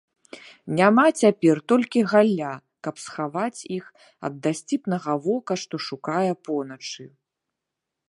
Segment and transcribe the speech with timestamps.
[0.77, 2.53] Няма цяпер толькі галля,
[2.87, 3.85] каб схаваць іх
[4.31, 7.03] ад дасціпнага вока, што шукае поначы.